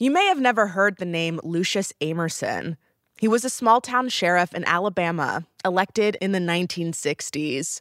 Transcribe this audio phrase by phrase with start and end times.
[0.00, 2.76] You may have never heard the name Lucius Amerson.
[3.18, 7.80] He was a small town sheriff in Alabama, elected in the 1960s.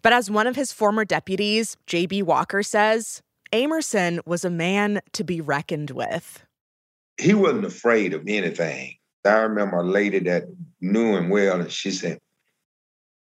[0.00, 2.22] But as one of his former deputies, J.B.
[2.22, 3.20] Walker, says,
[3.52, 6.44] Amerson was a man to be reckoned with.
[7.18, 8.94] He wasn't afraid of anything.
[9.24, 10.44] I remember a lady that
[10.80, 12.20] knew him well, and she said,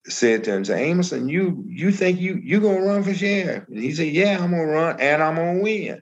[0.05, 3.64] said to him, say, Amerson, you you think you you gonna run for sheriff?
[3.70, 6.02] And he said, Yeah, I'm gonna run and I'm gonna win.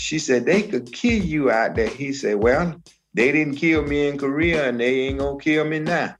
[0.00, 1.88] She said, They could kill you out there.
[1.88, 2.74] He said, Well,
[3.12, 6.16] they didn't kill me in Korea and they ain't gonna kill me now.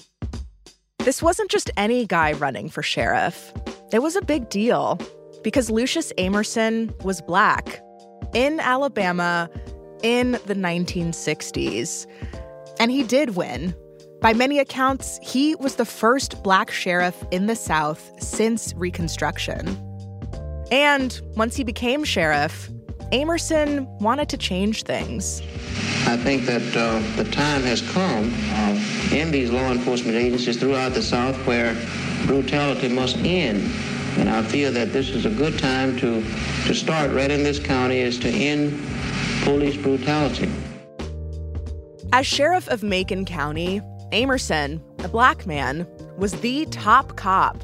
[0.98, 3.52] This wasn't just any guy running for sheriff.
[3.91, 4.98] It was a big deal
[5.42, 7.80] because Lucius Amerson was black
[8.34, 9.48] in Alabama
[10.02, 12.06] in the 1960s.
[12.78, 13.74] And he did win.
[14.20, 19.66] By many accounts, he was the first black sheriff in the South since Reconstruction.
[20.70, 22.70] And once he became sheriff,
[23.12, 25.42] Amerson wanted to change things.
[26.06, 30.94] I think that uh, the time has come uh, in these law enforcement agencies throughout
[30.94, 31.77] the South where
[32.27, 33.70] brutality must end.
[34.16, 36.22] And I feel that this is a good time to,
[36.66, 38.81] to start right in this county is to end
[39.42, 40.50] police brutality.
[42.12, 43.81] As sheriff of Macon County,
[44.12, 45.86] Amerson, a black man,
[46.19, 47.56] was the top cop,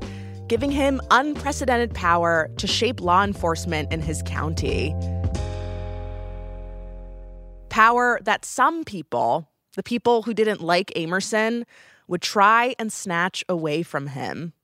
[0.47, 4.95] giving him unprecedented power to shape law enforcement in his county.
[7.77, 11.67] Power that some people, the people who didn't like Amerson,
[12.09, 14.55] would try and snatch away from him.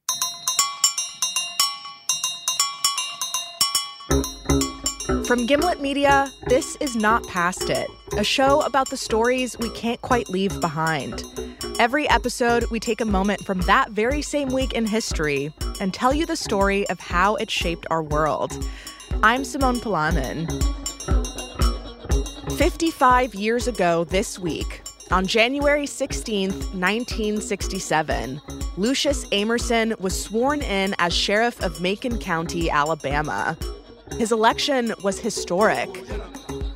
[5.26, 10.00] From Gimlet Media, this is Not Past It, a show about the stories we can't
[10.00, 11.22] quite leave behind.
[11.78, 16.14] Every episode, we take a moment from that very same week in history and tell
[16.14, 18.52] you the story of how it shaped our world.
[19.22, 20.81] I'm Simone Polanen.
[22.62, 28.40] 55 years ago this week, on January 16, 1967,
[28.76, 33.58] Lucius Amerson was sworn in as sheriff of Macon County, Alabama.
[34.16, 35.88] His election was historic.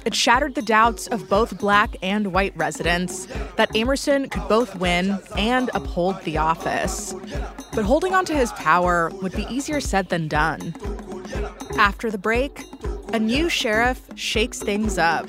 [0.05, 5.21] It shattered the doubts of both black and white residents that Amerson could both win
[5.38, 7.15] and uphold the office.
[7.75, 10.75] But holding on to his power would be easier said than done.
[11.78, 12.65] After the break,
[13.12, 15.28] a new sheriff shakes things up.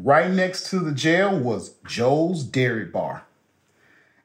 [0.00, 3.24] Right next to the jail was Joe's Dairy Bar.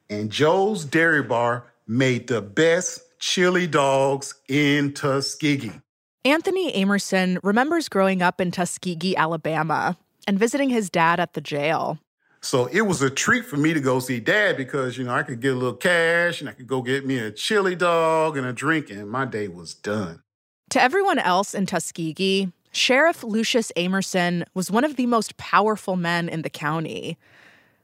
[0.08, 5.82] And Joe's Dairy Bar made the best chili dogs in Tuskegee.
[6.26, 9.98] Anthony Amerson remembers growing up in Tuskegee, Alabama,
[10.28, 11.98] and visiting his dad at the jail.
[12.42, 15.24] So it was a treat for me to go see dad because, you know, I
[15.24, 18.46] could get a little cash and I could go get me a chili dog and
[18.46, 20.22] a drink, and my day was done.
[20.70, 26.28] To everyone else in Tuskegee, Sheriff Lucius Amerson was one of the most powerful men
[26.28, 27.18] in the county.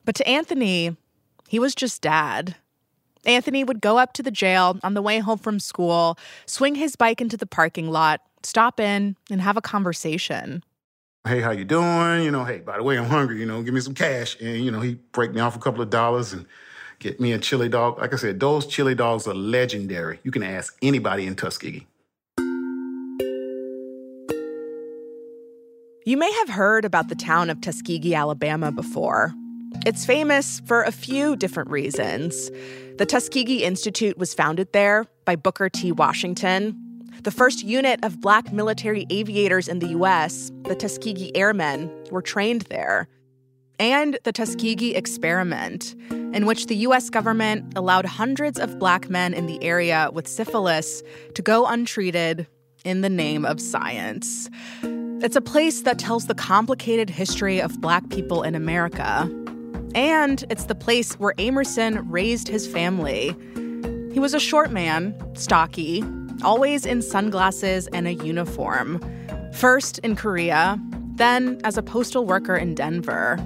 [0.04, 0.98] But to Anthony,
[1.48, 2.56] he was just dad.
[3.24, 6.18] Anthony would go up to the jail on the way home from school,
[6.48, 10.64] swing his bike into the parking lot, stop in, and have a conversation.
[11.28, 12.24] Hey, how you doing?
[12.24, 13.40] You know, hey, by the way, I'm hungry.
[13.40, 14.40] You know, give me some cash.
[14.42, 16.48] And, you know, he break me off a couple of dollars and
[16.98, 18.00] get me a chili dog.
[18.00, 20.20] Like I said, those chili dogs are legendary.
[20.24, 21.86] You can ask anybody in Tuskegee.
[26.06, 29.34] You may have heard about the town of Tuskegee, Alabama before.
[29.86, 32.50] It's famous for a few different reasons.
[32.98, 35.92] The Tuskegee Institute was founded there by Booker T.
[35.92, 36.76] Washington.
[37.24, 42.62] The first unit of black military aviators in the U.S., the Tuskegee Airmen, were trained
[42.64, 43.10] there.
[43.78, 45.96] And the Tuskegee Experiment.
[46.34, 51.04] in which the US government allowed hundreds of black men in the area with syphilis
[51.34, 52.48] to go untreated
[52.86, 54.50] in the name of science.
[55.22, 59.30] It's a place that tells the complicated history of black people in America.
[59.94, 63.36] And it's the place where Amerson raised his family.
[64.14, 66.06] He was a short man, stocky,
[66.42, 69.02] always in sunglasses and a uniform.
[69.56, 70.80] First in Korea,
[71.16, 73.38] then as a postal worker in Denver.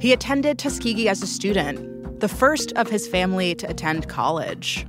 [0.00, 4.86] He attended Tuskegee as a student, the first of his family to attend college.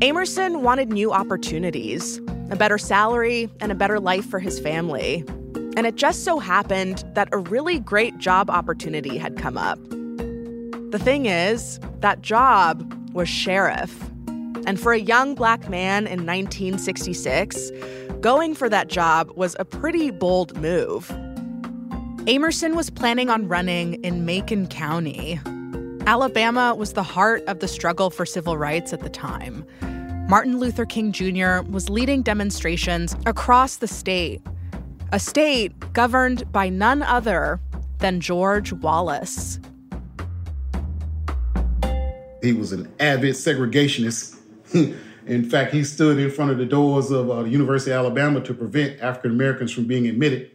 [0.00, 5.24] Amerson wanted new opportunities, a better salary, and a better life for his family.
[5.76, 9.78] And it just so happened that a really great job opportunity had come up.
[10.90, 14.10] The thing is, that job was sheriff.
[14.66, 17.70] And for a young black man in 1966,
[18.20, 21.10] going for that job was a pretty bold move.
[22.26, 25.38] Amerson was planning on running in Macon County.
[26.06, 29.64] Alabama was the heart of the struggle for civil rights at the time.
[30.28, 31.60] Martin Luther King Jr.
[31.70, 34.42] was leading demonstrations across the state,
[35.12, 37.60] a state governed by none other
[37.98, 39.60] than George Wallace.
[42.42, 44.38] He was an avid segregationist.
[45.26, 48.40] in fact, he stood in front of the doors of uh, the University of Alabama
[48.40, 50.50] to prevent African Americans from being admitted.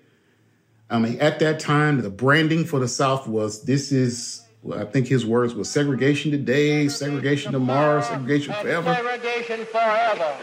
[0.90, 5.08] I mean, at that time, the branding for the South was this is, I think
[5.08, 8.94] his words were segregation today, segregation tomorrow, segregation forever.
[8.94, 10.36] Segregation forever.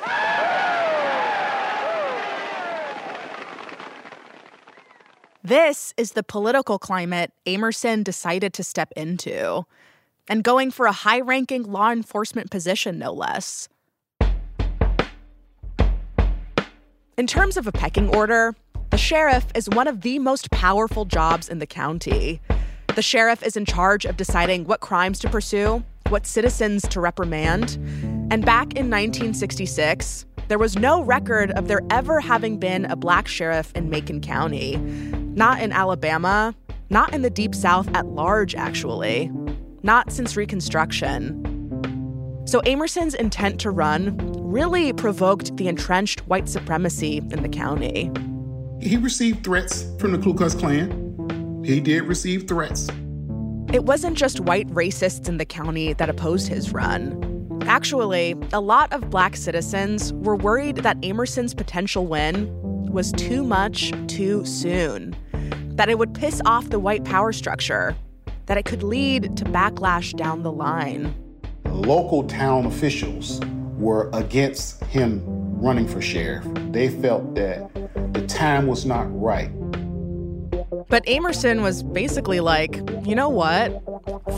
[5.45, 9.65] This is the political climate Amerson decided to step into,
[10.29, 13.69] and going for a high ranking law enforcement position, no less.
[17.17, 18.57] In terms of a pecking order,
[18.91, 22.41] the sheriff is one of the most powerful jobs in the county.
[22.99, 27.79] The sheriff is in charge of deciding what crimes to pursue, what citizens to reprimand.
[28.33, 33.29] And back in 1966, there was no record of there ever having been a black
[33.29, 34.79] sheriff in Macon County.
[34.79, 36.57] Not in Alabama,
[36.91, 39.31] not in the Deep South at large, actually.
[39.85, 41.45] Not since Reconstruction.
[42.47, 48.11] So Amerson's intent to run really provoked the entrenched white supremacy in the county.
[48.81, 51.08] He received threats from the Ku Klux Klan.
[51.65, 52.89] He did receive threats.
[53.73, 57.63] It wasn't just white racists in the county that opposed his run.
[57.67, 62.49] Actually, a lot of black citizens were worried that Amerson's potential win
[62.91, 65.15] was too much too soon,
[65.77, 67.95] that it would piss off the white power structure,
[68.47, 71.15] that it could lead to backlash down the line.
[71.67, 73.41] Local town officials
[73.77, 75.23] were against him
[75.61, 76.47] running for sheriff.
[76.73, 77.71] They felt that
[78.15, 79.51] the time was not right.
[80.89, 83.83] But Amerson was basically like, you know what?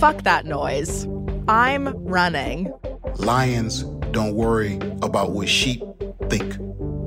[0.01, 1.07] Fuck that noise.
[1.47, 2.73] I'm running.
[3.17, 5.83] Lions don't worry about what sheep
[6.29, 6.57] think.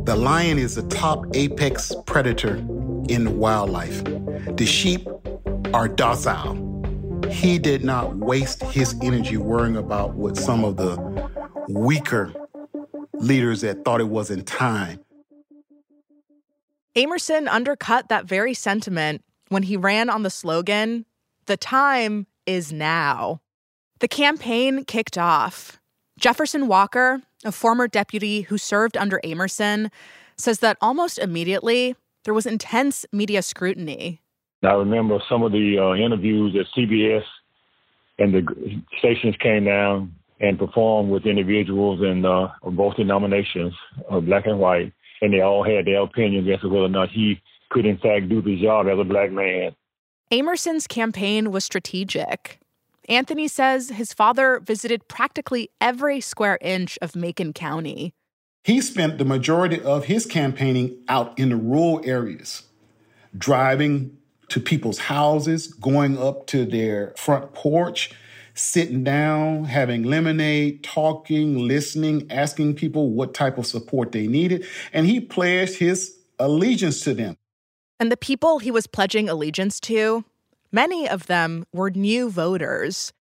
[0.05, 2.55] The lion is the top apex predator
[3.09, 4.03] in wildlife.
[4.03, 5.07] The sheep
[5.73, 6.59] are docile.
[7.29, 10.97] He did not waste his energy worrying about what some of the
[11.67, 12.33] weaker
[13.13, 14.99] leaders that thought it wasn't time.
[16.95, 21.05] Amerson undercut that very sentiment when he ran on the slogan,
[21.45, 23.41] The time is now.
[23.99, 25.79] The campaign kicked off.
[26.17, 29.91] Jefferson Walker, a former deputy who served under Amerson,
[30.37, 34.21] says that almost immediately there was intense media scrutiny.
[34.63, 37.23] I remember some of the uh, interviews at CBS,
[38.19, 43.73] and the stations came down and performed with individuals in uh, both denominations,
[44.09, 47.09] uh, black and white, and they all had their opinions as to whether or not
[47.09, 47.41] he
[47.73, 49.75] could, in fact, do the job as a black man.
[50.31, 52.59] Amerson's campaign was strategic.
[53.09, 58.13] Anthony says his father visited practically every square inch of Macon County.
[58.63, 62.63] He spent the majority of his campaigning out in the rural areas,
[63.37, 68.11] driving to people's houses, going up to their front porch,
[68.53, 74.65] sitting down, having lemonade, talking, listening, asking people what type of support they needed.
[74.93, 77.35] And he pledged his allegiance to them.
[77.99, 80.25] And the people he was pledging allegiance to,
[80.71, 83.13] many of them were new voters.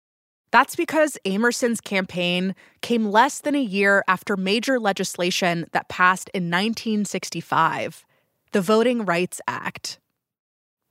[0.51, 6.43] That's because Amerson's campaign came less than a year after major legislation that passed in
[6.43, 8.05] 1965,
[8.51, 9.99] the Voting Rights Act.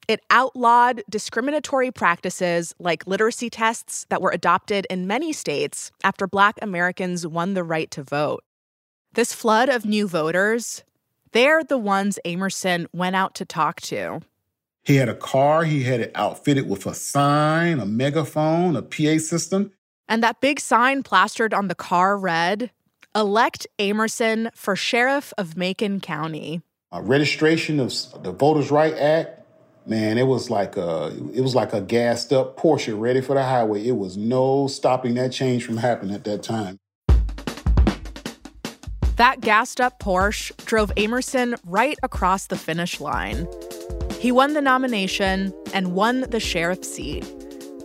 [0.09, 6.59] It outlawed discriminatory practices like literacy tests that were adopted in many states after Black
[6.61, 8.43] Americans won the right to vote.
[9.15, 10.83] This flood of new voters,
[11.33, 14.21] they're the ones Amerson went out to talk to.
[14.85, 19.19] He had a car, he had it outfitted with a sign, a megaphone, a PA
[19.19, 19.73] system.
[20.09, 22.71] And that big sign plastered on the car read,
[23.15, 26.63] Elect Amerson for Sheriff of Macon County.
[26.93, 29.41] Uh, registration of the Voters' Right Act,
[29.87, 33.43] man, it was like a it was like a gassed up Porsche ready for the
[33.43, 33.87] highway.
[33.87, 36.79] It was no stopping that change from happening at that time.
[39.17, 43.47] That gassed up Porsche drove Amerson right across the finish line.
[44.19, 47.25] He won the nomination and won the sheriff seat.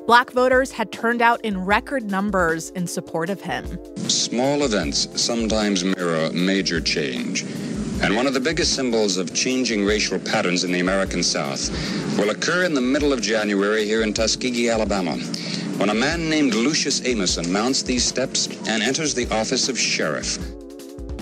[0.05, 3.65] Black voters had turned out in record numbers in support of him.
[4.09, 7.43] Small events sometimes mirror major change.
[8.01, 11.69] And one of the biggest symbols of changing racial patterns in the American South
[12.17, 15.17] will occur in the middle of January here in Tuskegee, Alabama,
[15.77, 20.37] when a man named Lucius Amerson mounts these steps and enters the office of sheriff.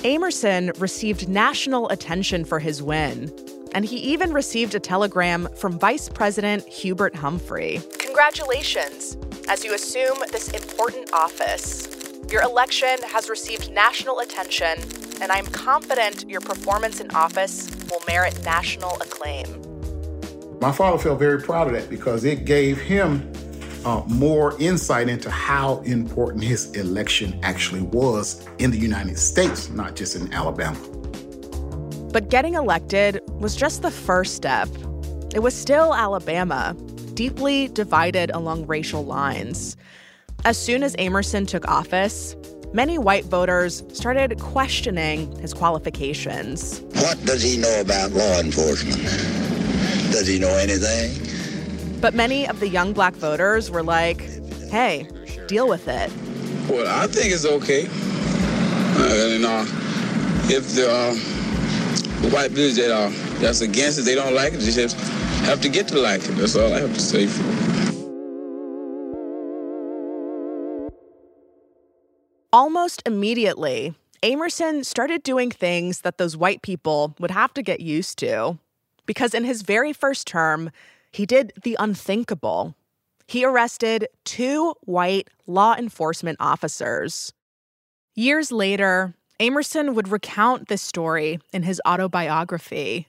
[0.05, 3.33] Amerson received national attention for his win,
[3.73, 7.81] and he even received a telegram from Vice President Hubert Humphrey.
[7.97, 9.17] Congratulations!
[9.47, 11.87] As you assume this important office,
[12.29, 14.77] your election has received national attention,
[15.21, 19.47] and I'm confident your performance in office will merit national acclaim.
[20.61, 23.33] My father felt very proud of that because it gave him
[23.85, 29.95] uh, more insight into how important his election actually was in the United States, not
[29.95, 30.77] just in Alabama.
[32.11, 34.67] But getting elected was just the first step.
[35.33, 36.75] It was still Alabama,
[37.13, 39.77] deeply divided along racial lines.
[40.45, 42.35] As soon as Amerson took office,
[42.73, 46.81] many white voters started questioning his qualifications.
[46.93, 49.03] What does he know about law enforcement?
[50.11, 51.24] Does he know anything?
[52.05, 54.21] But many of the young black voters were like,
[54.69, 55.09] hey,
[55.47, 56.11] deal with it.
[56.69, 57.87] Well, I think it's okay.
[57.87, 59.65] Uh, and uh,
[60.47, 61.15] if the, uh,
[62.21, 63.09] the white village that are
[63.39, 64.95] that's against it, they don't like it, they just
[65.47, 66.33] have to get to like it.
[66.33, 68.05] That's all I have to say for it.
[72.53, 78.19] Almost immediately, Amerson started doing things that those white people would have to get used
[78.19, 78.59] to.
[79.07, 80.69] Because in his very first term,
[81.15, 82.75] he did the unthinkable.
[83.25, 87.31] He arrested two white law enforcement officers.
[88.15, 93.07] Years later, Amerson would recount this story in his autobiography.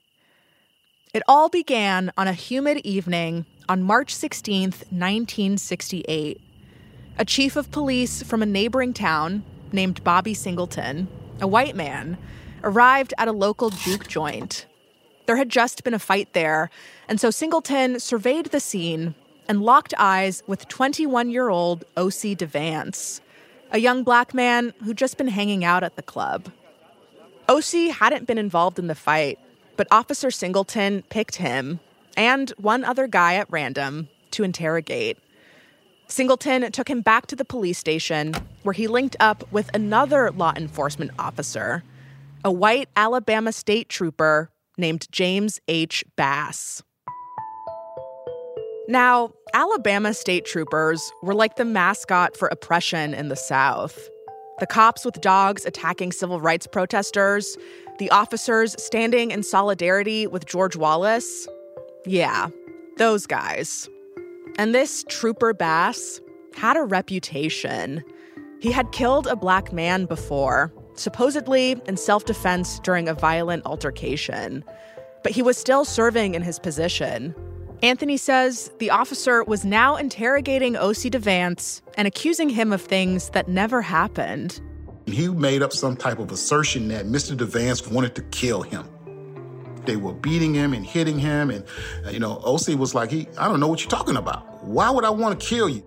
[1.13, 6.41] It all began on a humid evening on March 16, 1968.
[7.19, 11.09] A chief of police from a neighboring town named Bobby Singleton,
[11.41, 12.19] a white man,
[12.63, 14.67] arrived at a local juke joint
[15.26, 16.71] there had just been a fight there,
[17.09, 19.14] and so Singleton surveyed the scene
[19.49, 22.35] and locked eyes with 21 year old O.C.
[22.35, 23.21] DeVance,
[23.71, 26.50] a young black man who'd just been hanging out at the club.
[27.49, 27.90] O.C.
[27.90, 29.38] hadn't been involved in the fight,
[29.76, 31.80] but Officer Singleton picked him
[32.16, 35.18] and one other guy at random to interrogate.
[36.09, 40.52] Singleton took him back to the police station where he linked up with another law
[40.56, 41.83] enforcement officer,
[42.45, 46.04] a white Alabama state trooper named James H.
[46.16, 46.83] Bass.
[48.88, 54.09] Now, Alabama state troopers were like the mascot for oppression in the South.
[54.61, 57.59] The cops with dogs attacking civil rights protesters,
[57.99, 61.49] the officers standing in solidarity with George Wallace.
[62.06, 62.49] Yeah,
[62.97, 63.88] those guys.
[64.56, 66.21] And this Trooper Bass
[66.54, 68.02] had a reputation.
[68.61, 74.65] He had killed a black man before, supposedly in self defense during a violent altercation.
[75.23, 77.35] But he was still serving in his position.
[77.83, 81.11] Anthony says the officer was now interrogating O.C.
[81.11, 84.61] DeVance and accusing him of things that never happened.
[85.07, 87.37] He made up some type of assertion that Mr.
[87.37, 88.88] DeVance wanted to kill him.
[89.85, 91.65] They were beating him and hitting him, and
[92.05, 94.65] uh, you know, OC was like, "He, I don't know what you're talking about.
[94.65, 95.85] Why would I want to kill you?"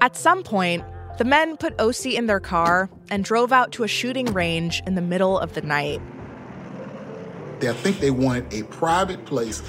[0.00, 0.84] At some point,
[1.18, 4.94] the men put OC in their car and drove out to a shooting range in
[4.94, 6.00] the middle of the night.
[7.60, 9.60] I think they wanted a private place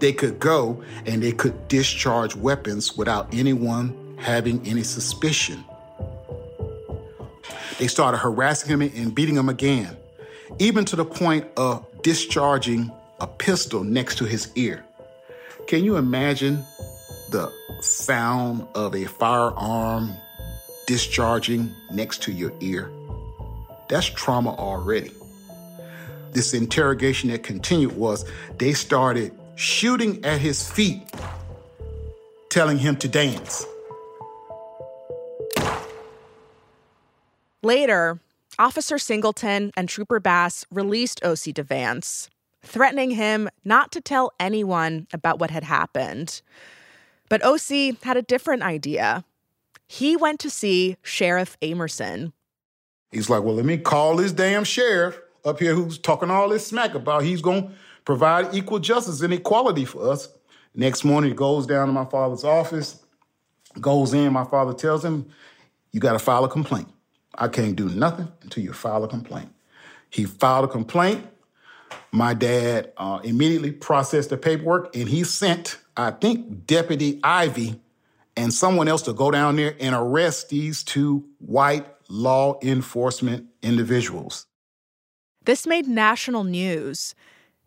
[0.00, 5.64] they could go and they could discharge weapons without anyone having any suspicion.
[7.78, 9.96] They started harassing him and beating him again,
[10.58, 14.84] even to the point of discharging a pistol next to his ear.
[15.68, 16.62] Can you imagine
[17.30, 17.50] the
[17.80, 20.14] sound of a firearm
[20.88, 22.90] discharging next to your ear.
[23.90, 25.12] That's trauma already.
[26.32, 28.24] This interrogation that continued was
[28.56, 31.02] they started shooting at his feet,
[32.48, 33.66] telling him to dance.
[37.62, 38.18] Later,
[38.58, 41.52] Officer Singleton and Trooper Bass released O.C.
[41.52, 42.30] DeVance,
[42.62, 46.40] threatening him not to tell anyone about what had happened.
[47.28, 47.98] But O.C.
[48.02, 49.24] had a different idea
[49.88, 52.32] he went to see Sheriff Amerson.
[53.10, 56.66] He's like, well, let me call this damn sheriff up here who's talking all this
[56.66, 57.72] smack about he's going to
[58.04, 60.28] provide equal justice and equality for us.
[60.74, 63.02] Next morning, he goes down to my father's office,
[63.80, 64.32] goes in.
[64.32, 65.30] My father tells him,
[65.92, 66.88] you got to file a complaint.
[67.34, 69.48] I can't do nothing until you file a complaint.
[70.10, 71.26] He filed a complaint.
[72.12, 77.80] My dad uh, immediately processed the paperwork and he sent, I think, Deputy Ivy
[78.38, 84.46] and someone else to go down there and arrest these two white law enforcement individuals.
[85.44, 87.14] This made national news.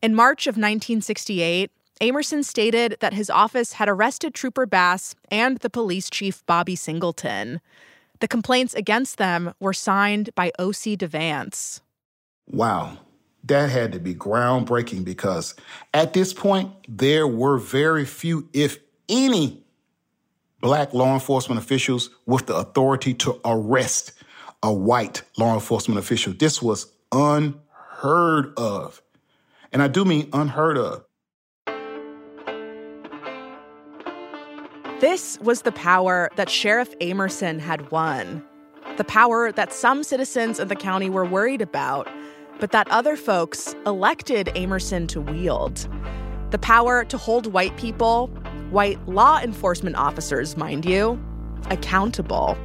[0.01, 5.69] In March of 1968, Amerson stated that his office had arrested Trooper Bass and the
[5.69, 7.61] police chief Bobby Singleton.
[8.19, 10.95] The complaints against them were signed by O.C.
[10.95, 11.81] DeVance.
[12.47, 12.97] Wow.
[13.43, 15.53] That had to be groundbreaking because
[15.93, 19.60] at this point, there were very few, if any,
[20.61, 24.13] black law enforcement officials with the authority to arrest
[24.63, 26.33] a white law enforcement official.
[26.33, 29.01] This was unheard of.
[29.71, 31.05] And I do mean unheard of.
[34.99, 38.43] This was the power that Sheriff Amerson had won.
[38.97, 42.07] The power that some citizens of the county were worried about,
[42.59, 45.87] but that other folks elected Amerson to wield.
[46.51, 48.29] The power to hold white people,
[48.71, 51.21] white law enforcement officers, mind you,
[51.69, 52.57] accountable.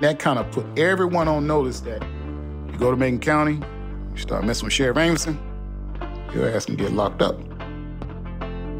[0.00, 2.02] That kind of put everyone on notice that
[2.70, 3.60] you go to Macon County,
[4.12, 5.38] you start messing with Sheriff Amerson,
[6.34, 7.38] your ass can get locked up.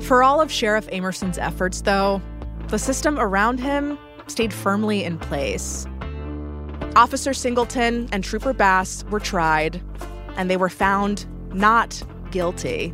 [0.02, 2.20] For all of Sheriff Amerson's efforts, though,
[2.68, 5.86] the system around him stayed firmly in place.
[6.96, 9.80] Officer Singleton and Trooper Bass were tried,
[10.36, 12.92] and they were found not guilty.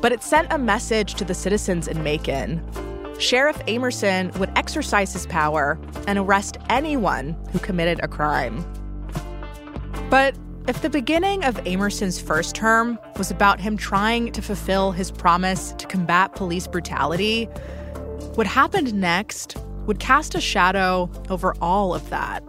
[0.00, 2.62] But it sent a message to the citizens in Macon.
[3.18, 8.64] Sheriff Amerson would exercise his power and arrest anyone who committed a crime.
[10.08, 10.34] But
[10.66, 15.72] if the beginning of Amerson's first term was about him trying to fulfill his promise
[15.78, 17.44] to combat police brutality,
[18.36, 22.42] what happened next would cast a shadow over all of that.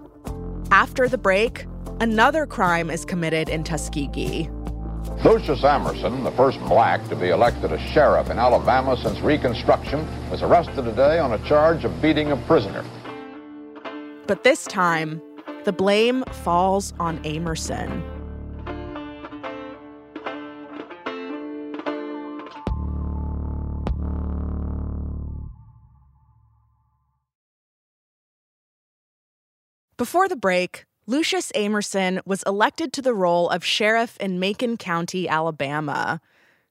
[0.71, 1.65] After the break,
[1.99, 4.49] another crime is committed in Tuskegee.
[5.23, 10.41] Lucius Amerson, the first black to be elected a sheriff in Alabama since Reconstruction, was
[10.41, 12.83] arrested today on a charge of beating a prisoner.
[14.25, 15.21] But this time,
[15.63, 18.03] the blame falls on Amerson.
[29.97, 35.27] Before the break, Lucius Amerson was elected to the role of sheriff in Macon County,
[35.27, 36.21] Alabama.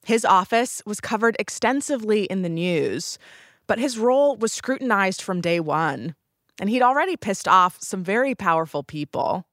[0.05, 3.19] His office was covered extensively in the news,
[3.67, 6.15] but his role was scrutinized from day one,
[6.61, 9.47] and he'd already pissed off some very powerful people.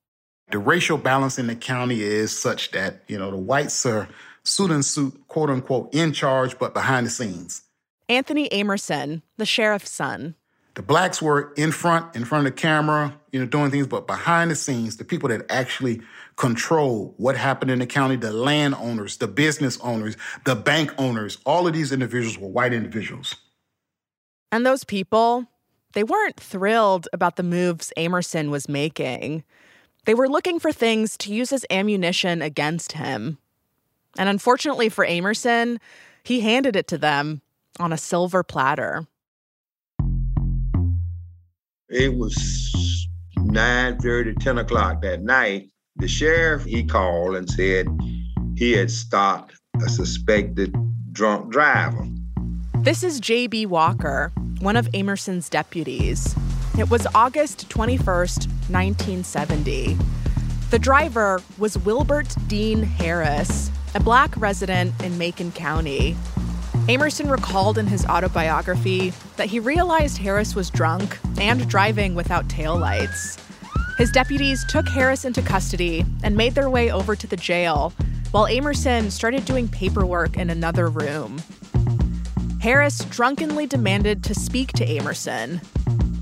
[0.52, 4.08] The racial balance in the county is such that, you know, the whites are
[4.44, 7.64] suit and suit, quote unquote, in charge, but behind the scenes.
[8.08, 10.36] Anthony Amerson, the sheriff's son,
[10.78, 14.06] the blacks were in front, in front of the camera, you know, doing things, but
[14.06, 16.04] behind the scenes, the people that actually
[16.36, 21.66] control what happened in the county, the landowners, the business owners, the bank owners, all
[21.66, 23.34] of these individuals were white individuals.
[24.52, 25.48] And those people,
[25.94, 29.44] they weren't thrilled about the moves Amerson was making.
[30.06, 33.40] They were looking for things to use as ammunition against him.
[34.16, 35.80] And unfortunately for Amerson,
[36.24, 37.42] he handed it to them
[37.80, 39.08] on a silver platter.
[41.90, 45.70] It was 9 30, 10 o'clock that night.
[45.96, 47.88] The sheriff, he called and said
[48.58, 50.76] he had stopped a suspected
[51.14, 52.06] drunk driver.
[52.80, 53.68] This is J.B.
[53.68, 56.36] Walker, one of Amerson's deputies.
[56.78, 59.98] It was August 21st, 1970.
[60.70, 66.18] The driver was Wilbert Dean Harris, a black resident in Macon County.
[66.90, 73.38] Amerson recalled in his autobiography that he realized Harris was drunk and driving without taillights.
[73.98, 77.92] His deputies took Harris into custody and made their way over to the jail,
[78.32, 81.42] while Amerson started doing paperwork in another room.
[82.62, 85.60] Harris drunkenly demanded to speak to Amerson.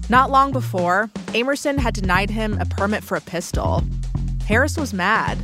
[0.09, 3.83] Not long before, Amerson had denied him a permit for a pistol.
[4.47, 5.37] Harris was mad,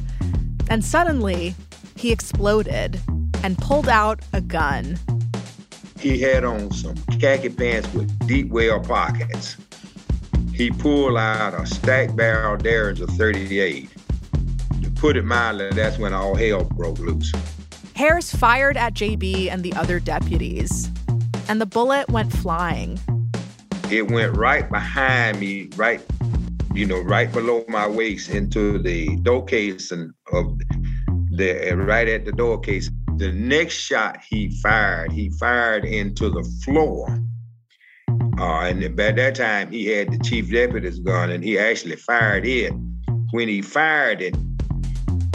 [0.69, 1.53] and suddenly,
[1.95, 2.99] he exploded
[3.43, 4.97] and pulled out a gun.
[6.01, 9.55] He had on some khaki pants with deep well pockets.
[10.51, 13.87] He pulled out a stack barrel Derringer 38.
[14.81, 17.31] To put it mildly, that's when all hell broke loose.
[17.95, 20.89] Harris fired at JB and the other deputies,
[21.47, 22.99] and the bullet went flying.
[23.91, 26.01] it went right behind me, right,
[26.73, 30.57] you know, right below my waist into the door case and of
[31.29, 32.89] the right at the door case.
[33.21, 37.23] The next shot he fired, he fired into the floor.
[38.39, 42.47] Uh, and by that time, he had the chief deputy's gun, and he actually fired
[42.47, 42.73] it.
[43.29, 44.35] When he fired it,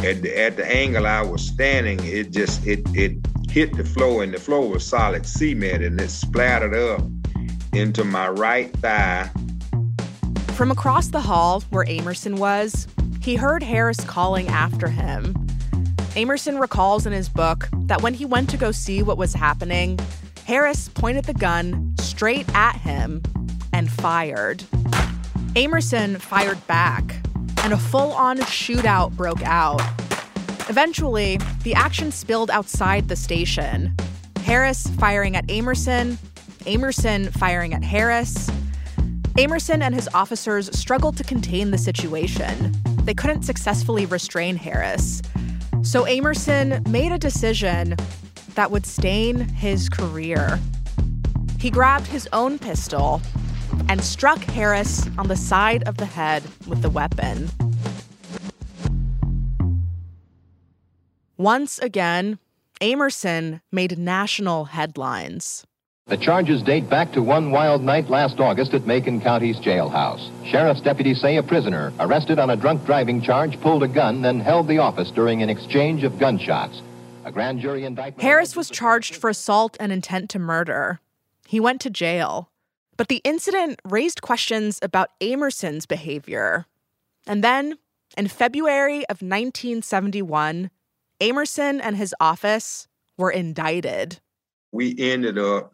[0.02, 4.24] at the, at the angle I was standing, it just it it hit the floor,
[4.24, 7.02] and the floor was solid cement, and it splattered up
[7.72, 9.30] into my right thigh.
[10.56, 12.88] From across the hall where Amerson was,
[13.22, 15.45] he heard Harris calling after him.
[16.16, 19.98] Amerson recalls in his book that when he went to go see what was happening,
[20.46, 23.22] Harris pointed the gun straight at him
[23.74, 24.64] and fired.
[25.56, 27.16] Amerson fired back,
[27.62, 29.82] and a full on shootout broke out.
[30.70, 33.94] Eventually, the action spilled outside the station.
[34.38, 36.16] Harris firing at Amerson,
[36.64, 38.50] Amerson firing at Harris.
[39.38, 42.74] Amerson and his officers struggled to contain the situation.
[43.02, 45.20] They couldn't successfully restrain Harris.
[45.86, 47.94] So Amerson made a decision
[48.56, 50.58] that would stain his career.
[51.60, 53.22] He grabbed his own pistol
[53.88, 57.48] and struck Harris on the side of the head with the weapon.
[61.36, 62.40] Once again,
[62.80, 65.64] Amerson made national headlines.
[66.08, 70.30] The charges date back to one wild night last August at Macon County's jailhouse.
[70.46, 74.38] Sheriff's deputies say a prisoner, arrested on a drunk driving charge, pulled a gun, then
[74.38, 76.80] held the office during an exchange of gunshots.
[77.24, 78.22] A grand jury indictment.
[78.22, 81.00] Harris was charged for assault and intent to murder.
[81.44, 82.52] He went to jail.
[82.96, 86.66] But the incident raised questions about Amerson's behavior.
[87.26, 87.78] And then,
[88.16, 90.70] in February of 1971,
[91.20, 92.86] Amerson and his office
[93.18, 94.20] were indicted.
[94.70, 95.72] We ended up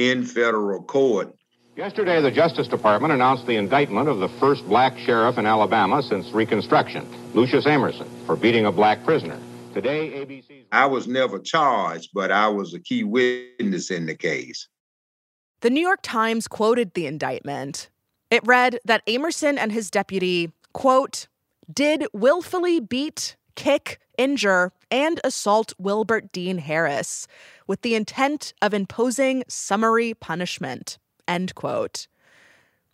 [0.00, 1.34] in federal court.
[1.76, 6.30] Yesterday, the Justice Department announced the indictment of the first black sheriff in Alabama since
[6.32, 9.38] Reconstruction, Lucius Amerson, for beating a black prisoner.
[9.74, 10.66] Today, ABC's.
[10.72, 14.68] I was never charged, but I was a key witness in the case.
[15.60, 17.90] The New York Times quoted the indictment.
[18.30, 21.28] It read that Amerson and his deputy, quote,
[21.72, 27.26] did willfully beat, kick, injure, and assault Wilbert Dean Harris
[27.66, 32.06] with the intent of imposing summary punishment, end quote.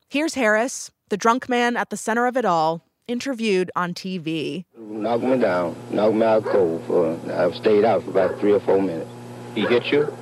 [0.08, 4.66] Here's Harris, the drunk man at the center of it all, interviewed on TV.
[4.78, 6.84] Knocked me down, knocked me out cold.
[6.86, 9.10] For, I stayed out for about three or four minutes.
[9.54, 10.16] He hit you?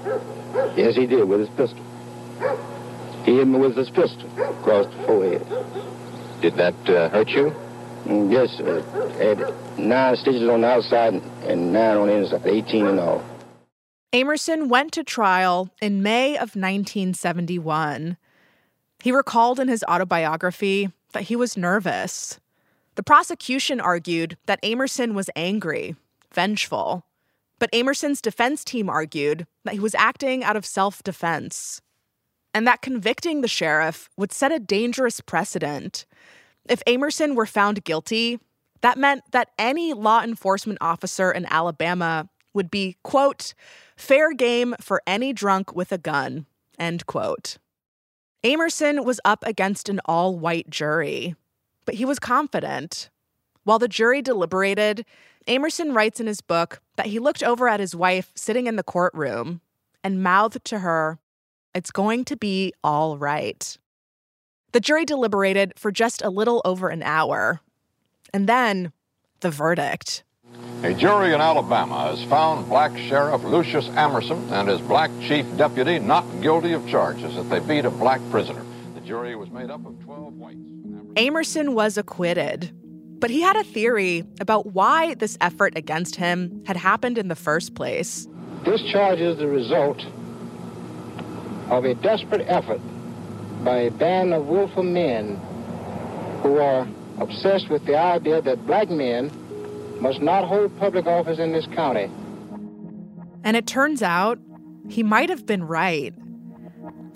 [0.76, 1.84] Yes, he did with his pistol.
[3.26, 5.46] He hit me with his pistol across the forehead.
[6.40, 7.54] Did that uh, hurt you?
[8.04, 8.56] Mm, yes.
[9.18, 13.22] Had nine stitches on the outside and nine on the inside, 18 in all.
[14.12, 18.16] Amerson went to trial in May of 1971.
[19.02, 22.38] He recalled in his autobiography that he was nervous.
[22.94, 25.96] The prosecution argued that Amerson was angry,
[26.32, 27.04] vengeful.
[27.58, 31.80] But Amerson's defense team argued that he was acting out of self defense
[32.54, 36.06] and that convicting the sheriff would set a dangerous precedent.
[36.68, 38.38] If Amerson were found guilty,
[38.80, 43.54] that meant that any law enforcement officer in Alabama would be, quote,
[43.96, 46.46] fair game for any drunk with a gun,
[46.78, 47.58] end quote.
[48.44, 51.34] Amerson was up against an all white jury,
[51.84, 53.08] but he was confident.
[53.64, 55.06] While the jury deliberated,
[55.48, 58.82] Amerson writes in his book that he looked over at his wife sitting in the
[58.82, 59.60] courtroom
[60.02, 61.18] and mouthed to her,
[61.74, 63.76] It's going to be all right.
[64.74, 67.60] The jury deliberated for just a little over an hour.
[68.32, 68.90] And then
[69.38, 70.24] the verdict.
[70.82, 76.00] A jury in Alabama has found black Sheriff Lucius Amerson and his black chief deputy
[76.00, 78.64] not guilty of charges that they beat a black prisoner.
[78.96, 80.58] The jury was made up of 12 whites.
[81.16, 82.72] Amerson was acquitted,
[83.20, 87.36] but he had a theory about why this effort against him had happened in the
[87.36, 88.26] first place.
[88.64, 90.04] This charge is the result
[91.70, 92.80] of a desperate effort
[93.64, 95.36] by a band of willful men
[96.42, 96.86] who are
[97.18, 99.30] obsessed with the idea that black men
[100.00, 102.10] must not hold public office in this county.
[103.42, 104.38] And it turns out
[104.88, 106.12] he might have been right.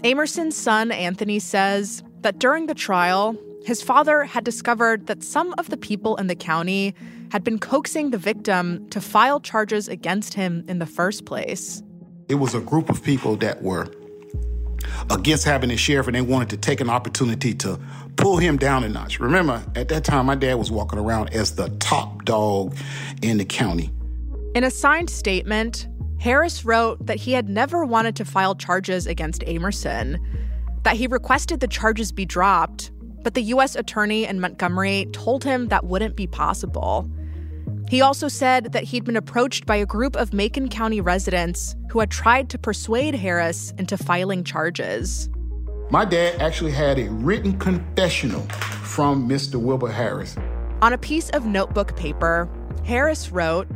[0.05, 5.69] Amerson's son, Anthony, says that during the trial, his father had discovered that some of
[5.69, 6.95] the people in the county
[7.31, 11.83] had been coaxing the victim to file charges against him in the first place.
[12.29, 13.93] It was a group of people that were
[15.11, 17.79] against having a sheriff and they wanted to take an opportunity to
[18.17, 19.21] pull him down a notch.
[19.21, 22.77] Remember, at that time, my dad was walking around as the top dog
[23.23, 23.91] in the county.
[24.55, 25.87] In a signed statement,
[26.19, 30.19] Harris wrote that he had never wanted to file charges against Amerson.
[30.85, 32.91] that he requested the charges be dropped,
[33.23, 33.77] but the U.S.
[33.77, 37.09] attorney in Montgomery told him that wouldn't be possible.
[37.89, 42.01] He also said that he'd been approached by a group of Macon County residents who
[42.01, 45.31] had tried to persuade Harris into filing charges.
[45.91, 48.43] My dad actually had a written confessional
[48.83, 49.57] from Mr.
[49.57, 50.37] Wilbur Harris.
[50.83, 52.47] On a piece of notebook paper,
[52.85, 53.67] Harris wrote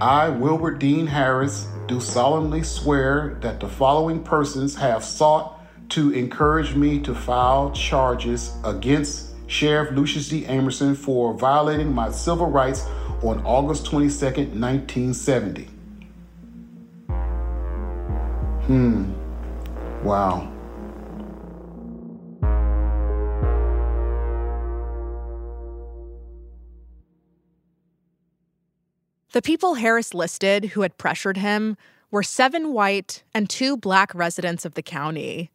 [0.00, 6.74] I, Wilbur Dean Harris, do solemnly swear that the following persons have sought to encourage
[6.74, 10.46] me to file charges against Sheriff Lucius D.
[10.46, 12.86] Amerson for violating my civil rights
[13.22, 15.68] on August 22, 1970.
[18.66, 19.12] Hmm.
[20.02, 20.50] Wow.
[29.32, 31.76] The people Harris listed who had pressured him
[32.10, 35.50] were seven white and two black residents of the county.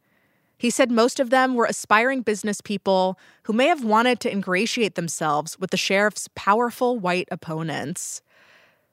[0.58, 4.94] He said most of them were aspiring business people who may have wanted to ingratiate
[4.94, 8.22] themselves with the sheriff's powerful white opponents.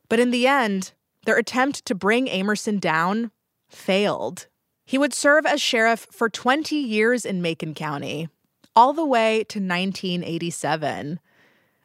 [0.10, 0.92] But in the end,
[1.26, 3.32] their attempt to bring Amerson down
[3.70, 4.48] failed.
[4.86, 8.28] He would serve as sheriff for 20 years in Macon County,
[8.76, 11.20] all the way to 1987,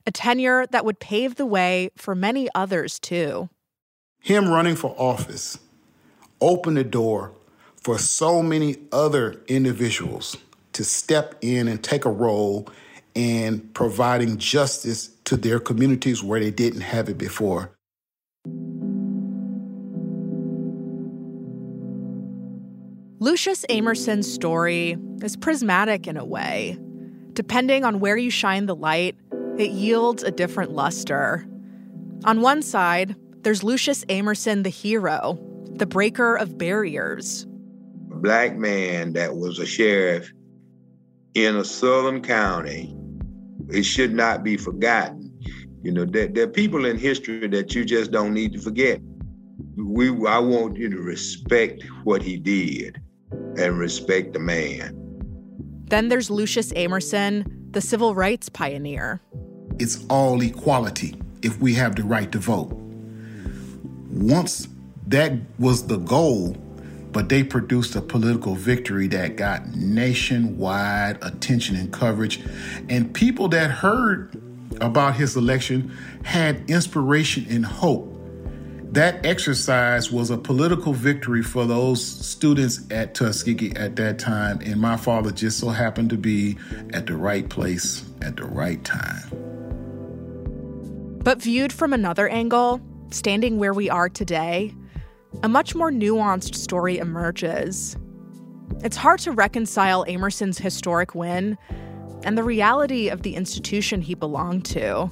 [0.04, 3.48] a tenure that would pave the way for many others too.
[4.20, 5.58] Him running for office
[6.40, 7.32] opened the door
[7.88, 10.36] for so many other individuals
[10.74, 12.68] to step in and take a role
[13.14, 17.70] in providing justice to their communities where they didn't have it before.
[23.20, 26.78] Lucius Amerson's story is prismatic in a way.
[27.32, 29.16] Depending on where you shine the light,
[29.56, 31.46] it yields a different luster.
[32.26, 35.38] On one side, there's Lucius Amerson, the hero,
[35.70, 37.46] the breaker of barriers,
[38.20, 40.30] black man that was a sheriff
[41.34, 42.94] in a southern county,
[43.70, 45.32] it should not be forgotten.
[45.82, 49.00] You know, there, there are people in history that you just don't need to forget.
[49.76, 53.00] We, I want you to respect what he did
[53.56, 54.94] and respect the man.
[55.88, 59.20] Then there's Lucius Amerson, the civil rights pioneer.
[59.78, 62.72] It's all equality if we have the right to vote.
[64.10, 64.68] Once
[65.06, 66.56] that was the goal,
[67.12, 72.40] but they produced a political victory that got nationwide attention and coverage.
[72.88, 74.40] And people that heard
[74.80, 78.14] about his election had inspiration and hope.
[78.92, 84.80] That exercise was a political victory for those students at Tuskegee at that time, and
[84.80, 86.56] my father just so happened to be
[86.94, 89.28] at the right place at the right time.
[91.22, 94.74] But viewed from another angle, standing where we are today,
[95.42, 97.96] a much more nuanced story emerges.
[98.82, 101.58] It's hard to reconcile Amerson's historic win
[102.24, 105.10] and the reality of the institution he belonged to.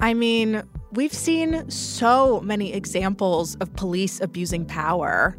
[0.00, 5.36] I mean, we've seen so many examples of police abusing power.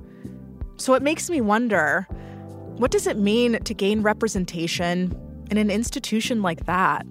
[0.78, 2.08] So it makes me wonder
[2.78, 5.16] what does it mean to gain representation
[5.52, 7.06] in an institution like that?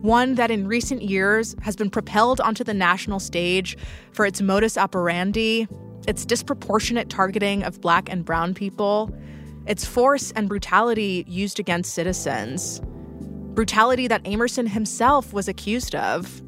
[0.00, 3.76] One that in recent years has been propelled onto the national stage
[4.12, 5.66] for its modus operandi,
[6.06, 9.12] its disproportionate targeting of black and brown people,
[9.66, 12.80] its force and brutality used against citizens,
[13.54, 16.40] brutality that Amerson himself was accused of.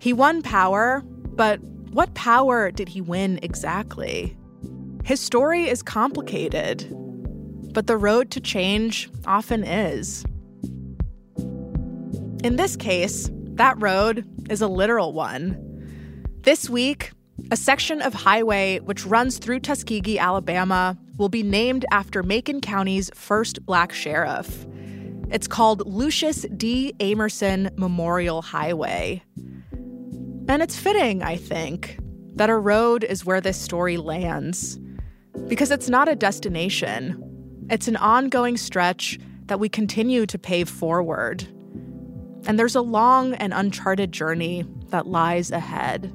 [0.00, 4.36] He won power, but what power did he win exactly?
[5.04, 6.86] His story is complicated,
[7.72, 10.24] but the road to change often is.
[12.42, 15.58] In this case, that road is a literal one.
[16.42, 17.12] This week,
[17.50, 23.10] a section of highway which runs through Tuskegee, Alabama, will be named after Macon County's
[23.14, 24.66] first black sheriff.
[25.30, 26.94] It's called Lucius D.
[26.98, 29.22] Amerson Memorial Highway.
[30.48, 31.98] And it's fitting, I think,
[32.36, 34.80] that a road is where this story lands.
[35.46, 41.46] Because it's not a destination, it's an ongoing stretch that we continue to pave forward.
[42.46, 46.12] And there's a long and uncharted journey that lies ahead.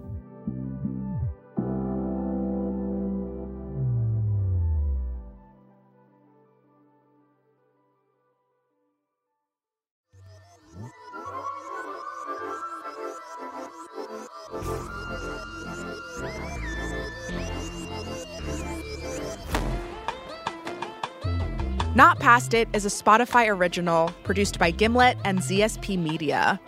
[22.36, 26.60] Past It is a Spotify original produced by Gimlet and ZSP Media.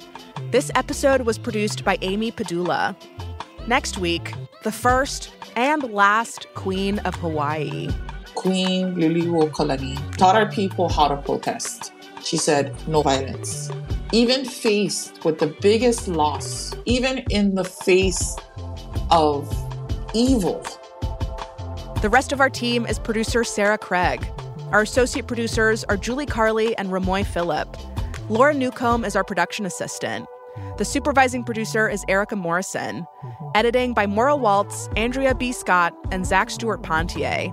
[0.50, 2.96] This episode was produced by Amy Padula.
[3.68, 7.90] Next week, the first and last Queen of Hawaii.
[8.34, 11.92] Queen Liliuokalani taught our people how to protest.
[12.24, 13.70] She said, no violence.
[14.14, 18.38] Even faced with the biggest loss, even in the face
[19.12, 19.54] of
[20.14, 20.66] evil.
[22.02, 24.26] The rest of our team is producer Sarah Craig.
[24.72, 27.78] Our associate producers are Julie Carley and Ramoy Phillip.
[28.28, 30.28] Laura Newcomb is our production assistant.
[30.78, 33.08] The supervising producer is Erica Morrison.
[33.56, 35.54] Editing by Maura Walz, Andrea B.
[35.54, 37.50] Scott, and Zach Stewart Pontier.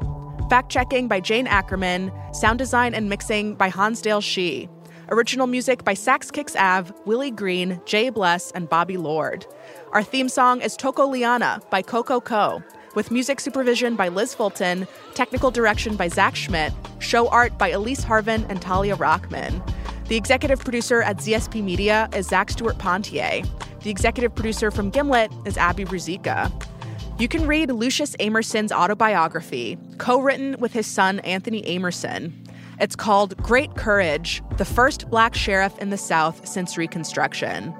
[0.51, 2.11] Fact checking by Jane Ackerman.
[2.33, 4.67] Sound design and mixing by Hansdale Hsu.
[5.11, 9.47] Original music by Sax Kicks Av, Willie Green, Jay Bless, and Bobby Lord.
[9.93, 12.61] Our theme song is Toko Liana by Coco Co
[12.95, 18.05] with music supervision by Liz Fulton, technical direction by Zach Schmidt, show art by Elise
[18.05, 19.63] Harvin and Talia Rockman.
[20.09, 23.43] The executive producer at ZSP Media is Zach Stewart Pontier.
[23.83, 26.51] The executive producer from Gimlet is Abbie Ruzicka.
[27.19, 32.33] You can read Lucius Amerson's autobiography, co written with his son Anthony Amerson.
[32.81, 37.73] It's called Great Courage The First Black Sheriff in the South Since Reconstruction.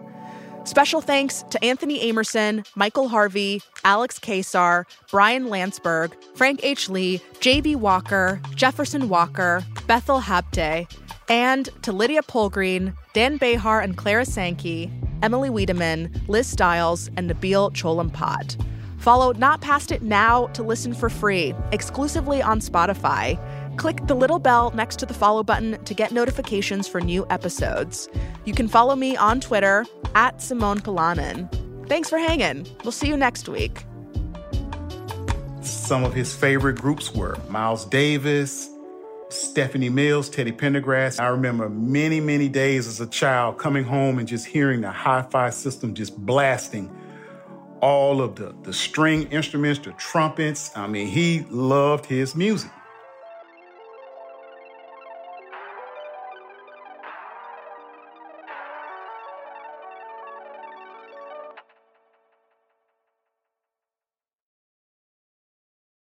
[0.65, 6.89] Special thanks to Anthony Amerson, Michael Harvey, Alex Kesar, Brian Landsberg, Frank H.
[6.89, 7.77] Lee, J.B.
[7.77, 10.91] Walker, Jefferson Walker, Bethel Habte,
[11.29, 14.91] and to Lydia Polgreen, Dan Behar and Clara Sankey,
[15.23, 18.57] Emily Wiedemann, Liz Stiles, and Nabil Cholampot.
[18.99, 23.39] Follow Not Past It Now to listen for free, exclusively on Spotify.
[23.77, 28.09] Click the little bell next to the follow button to get notifications for new episodes.
[28.45, 29.85] You can follow me on Twitter
[30.15, 31.49] at Simone Polanen.
[31.89, 32.67] Thanks for hanging.
[32.83, 33.85] We'll see you next week.
[35.61, 38.71] Some of his favorite groups were Miles Davis,
[39.29, 41.21] Stephanie Mills, Teddy Pendergrass.
[41.21, 45.51] I remember many, many days as a child coming home and just hearing the hi-fi
[45.51, 46.95] system just blasting
[47.81, 50.75] all of the, the string instruments, the trumpets.
[50.75, 52.71] I mean, he loved his music.